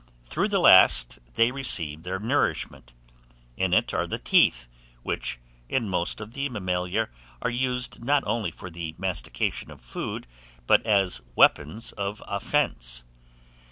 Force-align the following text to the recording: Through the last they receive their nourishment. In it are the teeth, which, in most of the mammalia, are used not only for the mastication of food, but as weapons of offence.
Through 0.25 0.47
the 0.47 0.57
last 0.57 1.19
they 1.35 1.51
receive 1.51 2.01
their 2.01 2.17
nourishment. 2.17 2.95
In 3.55 3.71
it 3.71 3.93
are 3.93 4.07
the 4.07 4.17
teeth, 4.17 4.67
which, 5.03 5.39
in 5.69 5.87
most 5.87 6.19
of 6.19 6.33
the 6.33 6.49
mammalia, 6.49 7.07
are 7.39 7.51
used 7.51 8.03
not 8.03 8.23
only 8.25 8.49
for 8.49 8.71
the 8.71 8.95
mastication 8.97 9.69
of 9.69 9.79
food, 9.79 10.25
but 10.65 10.83
as 10.87 11.21
weapons 11.35 11.91
of 11.91 12.23
offence. 12.27 13.03